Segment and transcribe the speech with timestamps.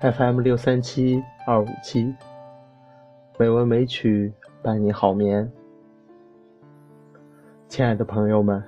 [0.00, 2.14] FM 六三七二五七，
[3.38, 4.32] 美文美曲
[4.64, 5.48] 伴你好眠。
[7.68, 8.60] 亲爱的朋友们，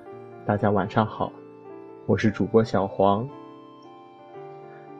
[0.45, 1.29] 大家晚上好，
[2.05, 3.27] 我是主播小黄。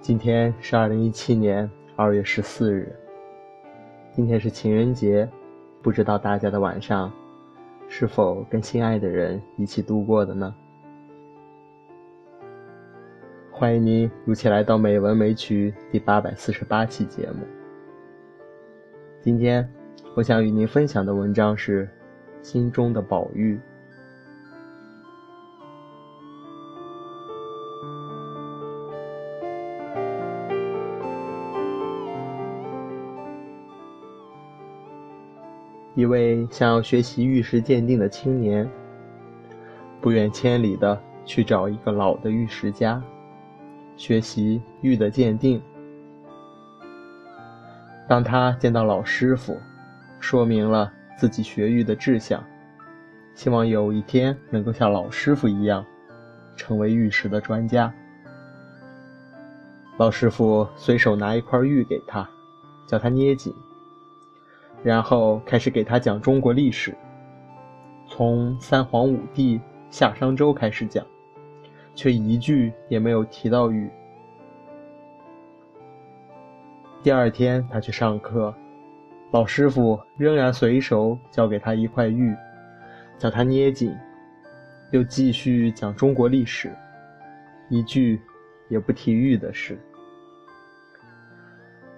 [0.02, 2.94] 今天是二零一七年二月十四日，
[4.12, 5.26] 今天是情人节，
[5.82, 7.10] 不知道大家的晚上
[7.88, 10.54] 是否跟心爱的人一起度过的呢？
[13.50, 17.46] 欢迎您如期来到《美文美曲》第八百四十八期节目。
[19.24, 19.72] 今天，
[20.16, 21.86] 我想与您分享的文章是
[22.42, 23.56] 《心中的宝玉》。
[35.94, 38.68] 一位想要学习玉石鉴定的青年，
[40.02, 43.00] 不远千里的去找一个老的玉石家。
[43.96, 45.62] 学习玉的鉴定。
[48.12, 49.58] 当他见到老师傅，
[50.20, 52.44] 说明了自己学玉的志向，
[53.34, 55.86] 希望有一天能够像老师傅一样，
[56.54, 57.90] 成为玉石的专家。
[59.96, 62.30] 老师傅随手拿一块玉给他，
[62.86, 63.56] 叫他捏紧，
[64.84, 66.94] 然后开始给他讲中国历史，
[68.10, 69.58] 从三皇五帝、
[69.90, 71.02] 夏商周开始讲。
[71.96, 73.90] 却一句也没有提到玉。
[77.04, 78.54] 第二天他去上课，
[79.32, 82.36] 老师傅仍然随手交给他一块玉，
[83.18, 83.92] 叫他捏紧，
[84.92, 86.72] 又继续讲中国历史，
[87.70, 88.22] 一句
[88.70, 89.80] 也不提玉的事。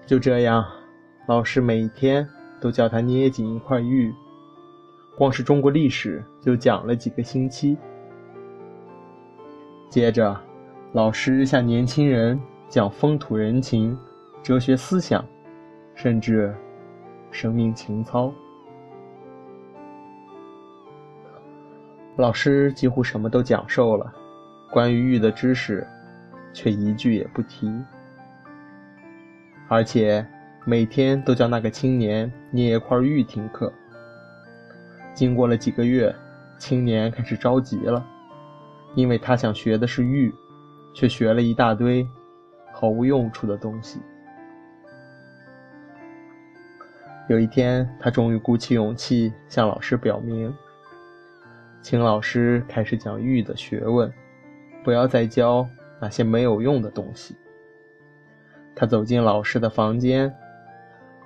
[0.06, 0.66] 就这样，
[1.26, 2.26] 老师每天
[2.62, 4.14] 都叫他捏紧一块玉，
[5.18, 7.78] 光是中国历史就讲了几个星期。
[9.90, 10.40] 接着，
[10.94, 13.98] 老师向年轻人讲风土人情、
[14.44, 15.26] 哲学思想，
[15.96, 16.54] 甚至
[17.32, 18.30] 生命情操。
[22.18, 24.14] 老师几乎什么都讲授了，
[24.70, 25.88] 关于玉的知识，
[26.52, 27.72] 却一句也不提。
[29.70, 30.28] 而且
[30.66, 33.72] 每天都叫那个青年捏一块玉听课。
[35.14, 36.14] 经过了几个月，
[36.58, 38.06] 青年开始着急了。
[38.94, 40.36] 因为他想学的是玉，
[40.94, 42.06] 却学了一大堆
[42.74, 44.02] 毫无用处的东西。
[47.30, 50.54] 有一天，他终于鼓起勇气向老师表明，
[51.82, 54.12] 请老师开始讲玉的学问，
[54.84, 55.66] 不要再教
[56.02, 57.38] 那些没有用的东西。
[58.76, 60.36] 他走进老师的房间，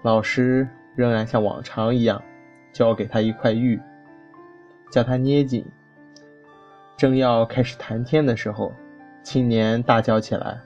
[0.03, 2.22] 老师仍然像往常一样，
[2.72, 3.81] 交给他一块玉，
[4.91, 5.66] 叫他捏紧。
[6.96, 8.72] 正要开始谈天的时候，
[9.24, 10.62] 青年大叫起来：“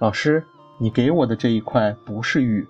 [0.00, 0.42] 老师，
[0.80, 2.66] 你给我的这一块不是玉。”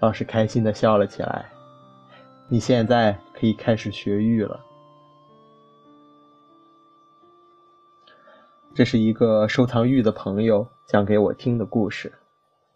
[0.00, 1.50] 老师开心的笑了起来
[2.48, 4.64] ：“你现在可以开始学玉了。”
[8.74, 12.10] 这是一个收藏玉的朋友讲给我听的故事，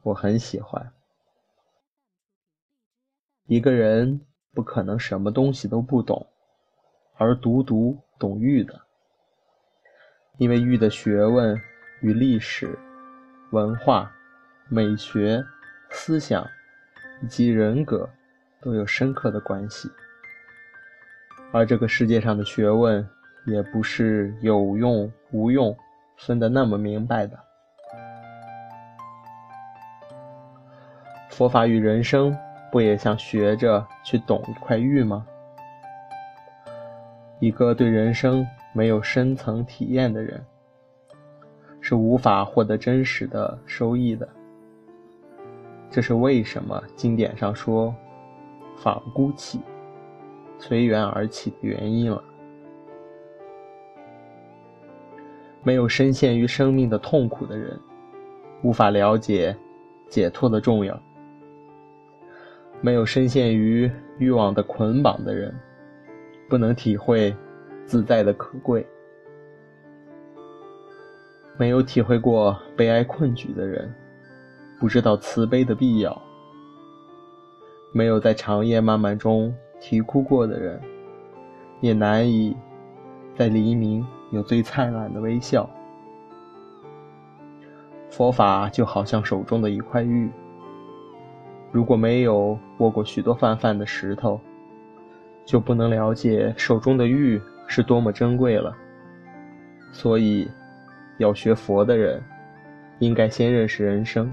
[0.02, 0.92] 我很喜欢。
[3.46, 4.20] 一个人
[4.52, 6.26] 不可能什么东西都不懂。
[7.16, 8.80] 而独独懂玉的，
[10.36, 11.56] 因为玉的学问
[12.02, 12.76] 与历史、
[13.52, 14.10] 文化、
[14.68, 15.44] 美学、
[15.90, 16.44] 思想
[17.24, 18.06] 以及人格
[18.60, 19.90] 都有深刻的关系。
[21.52, 23.08] 而这个世界上的学问
[23.46, 25.74] 也不是有用无用
[26.18, 27.38] 分得那么明白的。
[31.30, 32.36] 佛法与人生
[32.70, 35.26] 不也像学着去懂一块玉吗？
[37.40, 40.44] 一个对人生没有深层体验的人，
[41.80, 44.28] 是无法获得真实的收益的。
[45.94, 47.94] 这是为什么经典上说
[48.82, 49.60] “法不孤起，
[50.58, 52.20] 随缘而起”的原因了。
[55.62, 57.78] 没有深陷于生命的痛苦的人，
[58.64, 59.56] 无法了解
[60.08, 61.00] 解脱的重要；
[62.80, 63.88] 没有深陷于
[64.18, 65.54] 欲望的捆绑的人。
[66.48, 67.32] 不能体会
[67.86, 68.84] 自在的可贵，
[71.56, 73.94] 没有体会过悲哀困局的人，
[74.84, 76.12] 不知道慈悲的必要；
[77.90, 79.50] 没有在长夜漫漫中
[79.80, 80.78] 啼哭过的人，
[81.80, 82.54] 也难以
[83.34, 85.66] 在黎明有最灿烂的微笑。
[88.10, 90.30] 佛法就好像手中的一块玉，
[91.72, 94.38] 如果没有握过许多泛泛的石头，
[95.46, 98.76] 就不能了解手中的玉是多么珍贵了。
[99.92, 100.46] 所以，
[101.16, 102.22] 要学佛的人，
[102.98, 104.30] 应该先认识人生。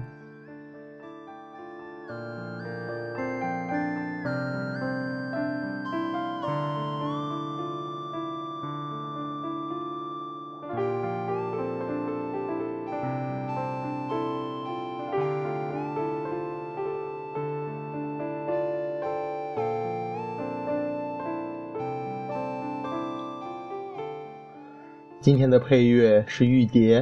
[25.22, 27.00] 今天的配乐是《玉蝶》，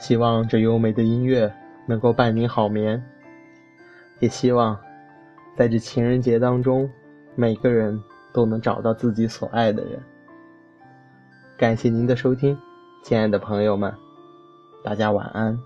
[0.00, 1.52] 希望这优美的音乐
[1.86, 3.04] 能够伴您好眠，
[4.20, 4.74] 也希望
[5.54, 6.90] 在这情人节当中，
[7.34, 8.02] 每个人
[8.32, 10.02] 都能找到自己所爱的人。
[11.58, 12.58] 感谢您的收听，
[13.02, 13.92] 亲爱的朋友们，
[14.82, 15.60] 大家晚安。